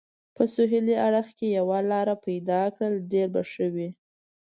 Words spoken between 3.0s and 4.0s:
ډېر به ښه وي.